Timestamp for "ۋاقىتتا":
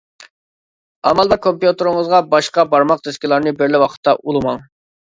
3.87-4.21